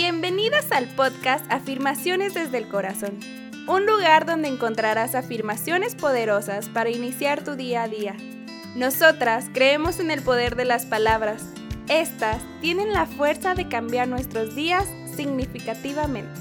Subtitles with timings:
[0.00, 3.18] Bienvenidas al podcast Afirmaciones desde el Corazón,
[3.66, 8.14] un lugar donde encontrarás afirmaciones poderosas para iniciar tu día a día.
[8.76, 11.52] Nosotras creemos en el poder de las palabras.
[11.88, 16.40] Estas tienen la fuerza de cambiar nuestros días significativamente.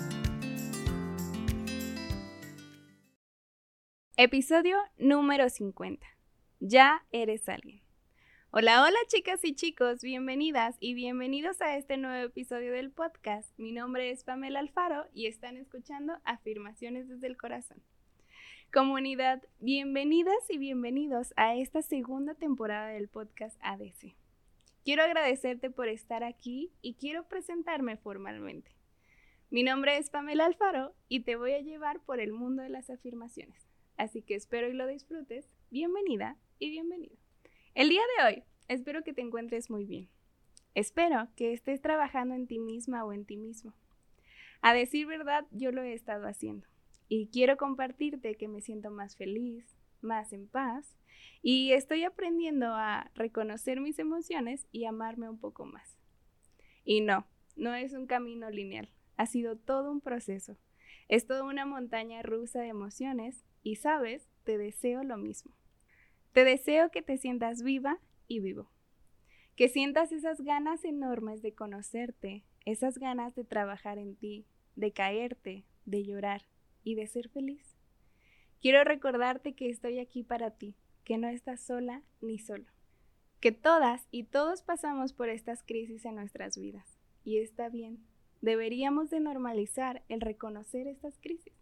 [4.18, 6.06] Episodio número 50.
[6.60, 7.87] Ya eres alguien.
[8.60, 13.48] Hola, hola chicas y chicos, bienvenidas y bienvenidos a este nuevo episodio del podcast.
[13.60, 17.84] Mi nombre es Pamela Alfaro y están escuchando Afirmaciones desde el Corazón.
[18.74, 24.16] Comunidad, bienvenidas y bienvenidos a esta segunda temporada del podcast ADC.
[24.84, 28.72] Quiero agradecerte por estar aquí y quiero presentarme formalmente.
[29.52, 32.90] Mi nombre es Pamela Alfaro y te voy a llevar por el mundo de las
[32.90, 33.70] afirmaciones.
[33.98, 35.46] Así que espero y lo disfrutes.
[35.70, 37.27] Bienvenida y bienvenido.
[37.78, 40.10] El día de hoy espero que te encuentres muy bien.
[40.74, 43.76] Espero que estés trabajando en ti misma o en ti mismo.
[44.62, 46.66] A decir verdad, yo lo he estado haciendo
[47.08, 50.98] y quiero compartirte que me siento más feliz, más en paz
[51.44, 56.00] y estoy aprendiendo a reconocer mis emociones y amarme un poco más.
[56.84, 60.58] Y no, no es un camino lineal, ha sido todo un proceso.
[61.10, 65.57] Es toda una montaña rusa de emociones y sabes, te deseo lo mismo.
[66.34, 68.70] Te deseo que te sientas viva y vivo.
[69.56, 75.66] Que sientas esas ganas enormes de conocerte, esas ganas de trabajar en ti, de caerte,
[75.86, 76.44] de llorar
[76.84, 77.76] y de ser feliz.
[78.62, 82.66] Quiero recordarte que estoy aquí para ti, que no estás sola ni solo.
[83.40, 86.98] Que todas y todos pasamos por estas crisis en nuestras vidas.
[87.24, 88.04] Y está bien.
[88.42, 91.54] Deberíamos de normalizar el reconocer estas crisis.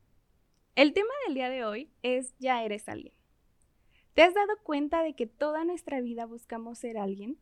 [0.75, 3.13] El tema del día de hoy es ya eres alguien.
[4.15, 7.37] ¿Te has dado cuenta de que toda nuestra vida buscamos ser alguien?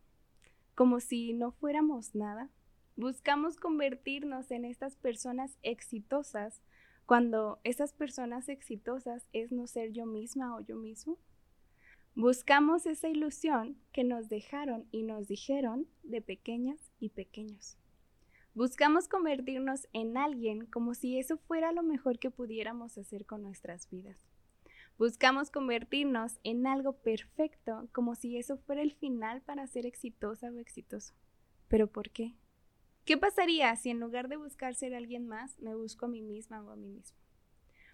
[0.74, 2.50] Como si no fuéramos nada.
[2.96, 6.62] Buscamos convertirnos en estas personas exitosas
[7.06, 11.16] cuando esas personas exitosas es no ser yo misma o yo mismo.
[12.16, 17.78] Buscamos esa ilusión que nos dejaron y nos dijeron de pequeñas y pequeños.
[18.52, 23.88] Buscamos convertirnos en alguien como si eso fuera lo mejor que pudiéramos hacer con nuestras
[23.90, 24.33] vidas.
[24.96, 30.58] Buscamos convertirnos en algo perfecto como si eso fuera el final para ser exitosa o
[30.58, 31.14] exitoso.
[31.66, 32.36] ¿Pero por qué?
[33.04, 36.62] ¿Qué pasaría si en lugar de buscar ser alguien más, me busco a mí misma
[36.62, 37.18] o a mí mismo?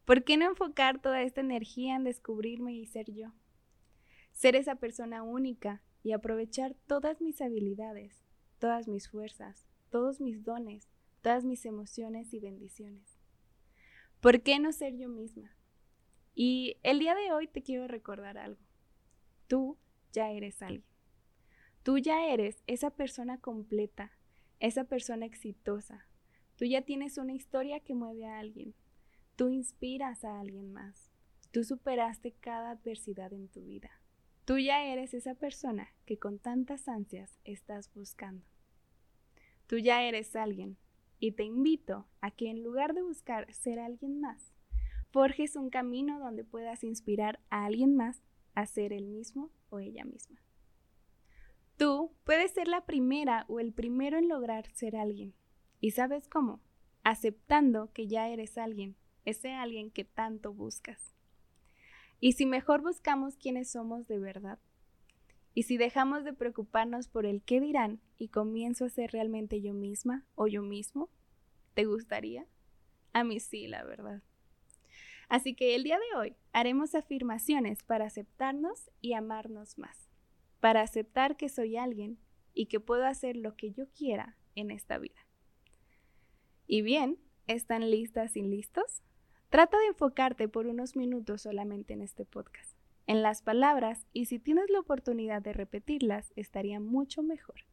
[0.05, 3.33] ¿Por qué no enfocar toda esta energía en descubrirme y ser yo?
[4.33, 8.23] Ser esa persona única y aprovechar todas mis habilidades,
[8.59, 10.91] todas mis fuerzas, todos mis dones,
[11.23, 13.19] todas mis emociones y bendiciones.
[14.21, 15.57] ¿Por qué no ser yo misma?
[16.43, 18.63] Y el día de hoy te quiero recordar algo.
[19.47, 19.77] Tú
[20.11, 20.87] ya eres alguien.
[21.83, 24.13] Tú ya eres esa persona completa,
[24.59, 26.07] esa persona exitosa.
[26.57, 28.75] Tú ya tienes una historia que mueve a alguien.
[29.37, 31.11] Tú inspiras a alguien más.
[31.51, 33.91] Tú superaste cada adversidad en tu vida.
[34.47, 38.47] Tú ya eres esa persona que con tantas ansias estás buscando.
[39.67, 40.79] Tú ya eres alguien
[41.19, 44.50] y te invito a que en lugar de buscar ser alguien más,
[45.11, 48.23] forjes un camino donde puedas inspirar a alguien más
[48.55, 50.41] a ser el mismo o ella misma.
[51.77, 55.35] Tú puedes ser la primera o el primero en lograr ser alguien.
[55.81, 56.61] ¿Y sabes cómo?
[57.05, 61.15] Aceptando que ya eres alguien, ese alguien que tanto buscas.
[62.21, 64.59] Y si mejor buscamos quiénes somos de verdad,
[65.55, 69.73] y si dejamos de preocuparnos por el qué dirán y comienzo a ser realmente yo
[69.73, 71.09] misma o yo mismo,
[71.75, 72.47] ¿te gustaría?
[73.13, 74.23] A mí sí, la verdad.
[75.31, 80.11] Así que el día de hoy haremos afirmaciones para aceptarnos y amarnos más,
[80.59, 82.19] para aceptar que soy alguien
[82.53, 85.25] y que puedo hacer lo que yo quiera en esta vida.
[86.67, 89.05] Y bien, ¿están listas y listos?
[89.51, 92.77] Trata de enfocarte por unos minutos solamente en este podcast,
[93.07, 97.67] en las palabras y si tienes la oportunidad de repetirlas estaría mucho mejor.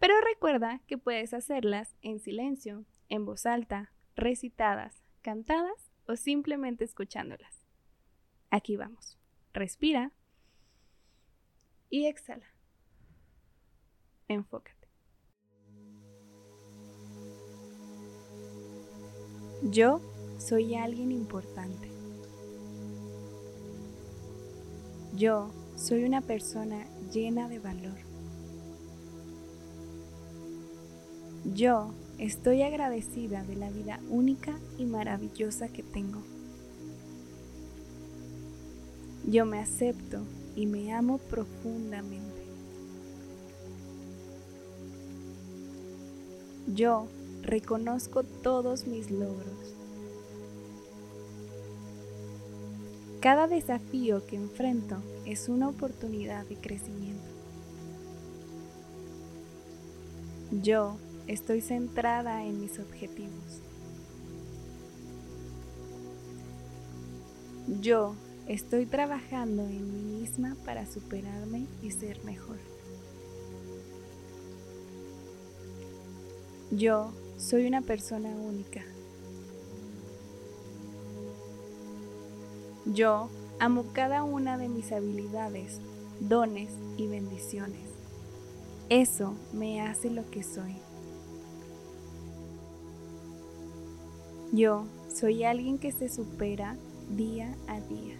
[0.00, 7.66] Pero recuerda que puedes hacerlas en silencio, en voz alta, recitadas, cantadas o simplemente escuchándolas.
[8.50, 9.18] Aquí vamos.
[9.52, 10.12] Respira
[11.90, 12.46] y exhala.
[14.28, 14.88] Enfócate.
[19.62, 20.00] Yo
[20.38, 21.90] soy alguien importante.
[25.14, 27.98] Yo soy una persona llena de valor.
[31.44, 36.22] Yo Estoy agradecida de la vida única y maravillosa que tengo.
[39.26, 40.22] Yo me acepto
[40.54, 42.44] y me amo profundamente.
[46.68, 47.08] Yo
[47.42, 49.74] reconozco todos mis logros.
[53.18, 57.26] Cada desafío que enfrento es una oportunidad de crecimiento.
[60.62, 63.62] Yo estoy centrada en mis objetivos.
[67.80, 68.14] Yo
[68.48, 72.58] estoy trabajando en mí misma para superarme y ser mejor.
[76.70, 78.82] Yo soy una persona única.
[82.86, 83.28] Yo
[83.60, 85.80] amo cada una de mis habilidades,
[86.20, 87.90] dones y bendiciones.
[88.88, 90.74] Eso me hace lo que soy.
[94.52, 96.76] Yo soy alguien que se supera
[97.08, 98.18] día a día.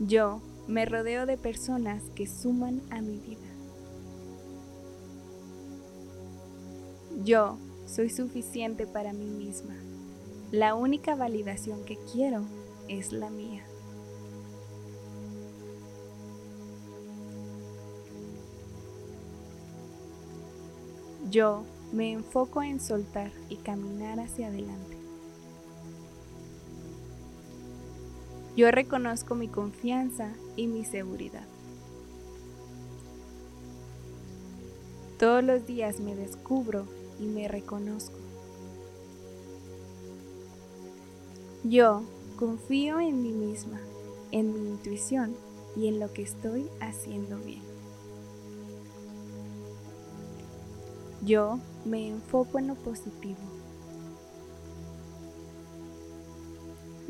[0.00, 3.46] Yo me rodeo de personas que suman a mi vida.
[7.22, 9.76] Yo soy suficiente para mí misma.
[10.50, 12.42] La única validación que quiero
[12.88, 13.64] es la mía.
[21.30, 21.64] Yo
[21.96, 24.98] me enfoco en soltar y caminar hacia adelante.
[28.54, 31.46] Yo reconozco mi confianza y mi seguridad.
[35.18, 36.86] Todos los días me descubro
[37.18, 38.18] y me reconozco.
[41.64, 42.02] Yo
[42.38, 43.80] confío en mí misma,
[44.32, 45.34] en mi intuición
[45.74, 47.75] y en lo que estoy haciendo bien.
[51.22, 53.38] Yo me enfoco en lo positivo.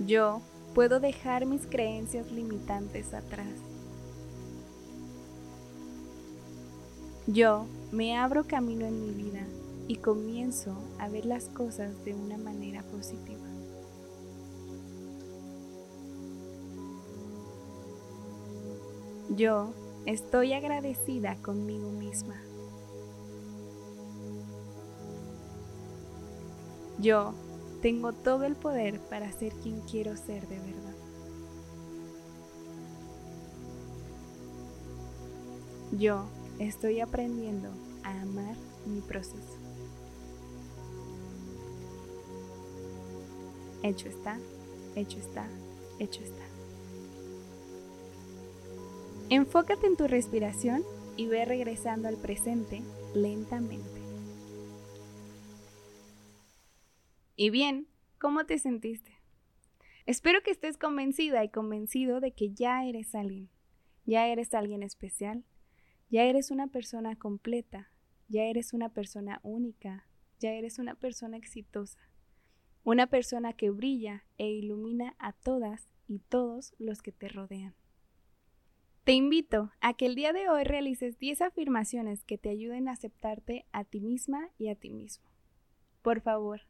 [0.06, 0.40] Yo
[0.74, 3.48] puedo dejar mis creencias limitantes atrás.
[7.26, 9.46] Yo me abro camino en mi vida
[9.88, 13.46] y comienzo a ver las cosas de una manera positiva.
[19.30, 19.74] Yo
[20.06, 22.45] estoy agradecida conmigo misma.
[26.98, 27.34] Yo
[27.82, 30.94] tengo todo el poder para ser quien quiero ser de verdad.
[35.92, 36.24] Yo
[36.58, 37.68] estoy aprendiendo
[38.02, 38.56] a amar
[38.86, 39.58] mi proceso.
[43.82, 44.38] Hecho está,
[44.94, 45.46] hecho está,
[45.98, 46.42] hecho está.
[49.28, 50.82] Enfócate en tu respiración
[51.16, 52.82] y ve regresando al presente
[53.14, 53.95] lentamente.
[57.38, 57.86] Y bien,
[58.18, 59.12] ¿cómo te sentiste?
[60.06, 63.50] Espero que estés convencida y convencido de que ya eres alguien,
[64.06, 65.44] ya eres alguien especial,
[66.08, 67.90] ya eres una persona completa,
[68.28, 70.08] ya eres una persona única,
[70.40, 71.98] ya eres una persona exitosa,
[72.84, 77.74] una persona que brilla e ilumina a todas y todos los que te rodean.
[79.04, 82.92] Te invito a que el día de hoy realices 10 afirmaciones que te ayuden a
[82.92, 85.28] aceptarte a ti misma y a ti mismo.
[86.00, 86.62] Por favor,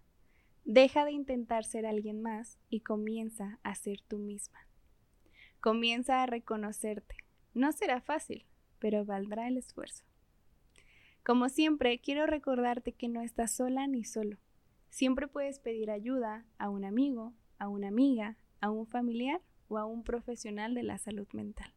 [0.68, 4.58] Deja de intentar ser alguien más y comienza a ser tú misma.
[5.60, 7.14] Comienza a reconocerte.
[7.54, 8.46] No será fácil,
[8.80, 10.04] pero valdrá el esfuerzo.
[11.24, 14.38] Como siempre, quiero recordarte que no estás sola ni solo.
[14.90, 19.84] Siempre puedes pedir ayuda a un amigo, a una amiga, a un familiar o a
[19.84, 21.72] un profesional de la salud mental.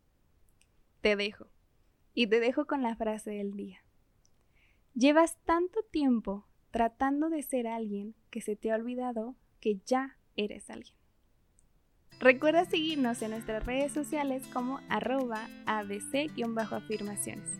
[1.01, 1.45] Te dejo.
[2.15, 3.83] Y te dejo con la frase del día.
[4.95, 10.69] Llevas tanto tiempo tratando de ser alguien que se te ha olvidado que ya eres
[10.69, 10.95] alguien.
[12.19, 17.59] Recuerda seguirnos en nuestras redes sociales como arroba abc-afirmaciones.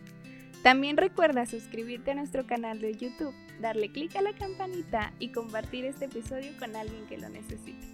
[0.62, 5.86] También recuerda suscribirte a nuestro canal de YouTube, darle clic a la campanita y compartir
[5.86, 7.86] este episodio con alguien que lo necesite.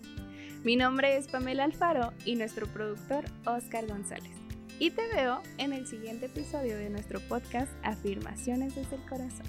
[0.64, 4.32] Mi nombre es Pamela Alfaro y nuestro productor Oscar González.
[4.80, 9.46] Y te veo en el siguiente episodio de nuestro podcast Afirmaciones desde el Corazón.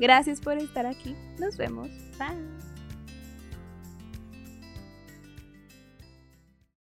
[0.00, 1.14] Gracias por estar aquí.
[1.38, 1.88] Nos vemos.
[2.18, 2.79] Bye.